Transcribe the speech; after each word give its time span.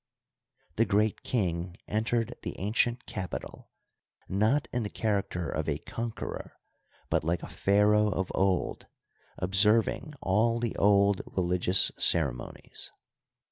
The 0.77 0.85
great 0.85 1.21
king 1.21 1.77
entered 1.87 2.33
the 2.41 2.57
an 2.57 2.73
cient 2.73 3.05
capital, 3.05 3.69
not 4.27 4.67
in 4.73 4.81
the 4.81 4.89
character 4.89 5.47
of 5.47 5.69
a 5.69 5.77
conqueror, 5.77 6.53
but 7.11 7.23
like 7.23 7.43
a 7.43 7.47
pharaoh 7.47 8.09
of 8.09 8.31
old, 8.33 8.87
observing 9.37 10.15
all 10.19 10.59
the 10.59 10.75
old 10.77 11.21
religious 11.27 11.91
cere 11.99 12.31
monies. 12.33 12.91